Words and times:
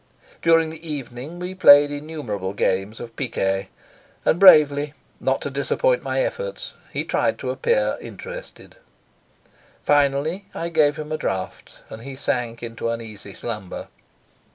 During 0.41 0.71
the 0.71 0.81
evening 0.89 1.37
we 1.37 1.53
played 1.53 1.91
innumerable 1.91 2.53
games 2.53 2.99
of 2.99 3.15
piquet, 3.15 3.69
and 4.25 4.39
bravely, 4.39 4.93
not 5.19 5.41
to 5.41 5.51
disappoint 5.51 6.01
my 6.01 6.23
efforts, 6.23 6.73
he 6.91 7.03
tried 7.03 7.37
to 7.37 7.51
appear 7.51 7.99
interested. 8.01 8.77
Finally 9.83 10.45
I 10.55 10.69
gave 10.69 10.97
him 10.97 11.11
a 11.11 11.17
draught, 11.17 11.81
and 11.87 12.01
he 12.01 12.15
sank 12.15 12.63
into 12.63 12.89
uneasy 12.89 13.35
slumber. 13.35 13.89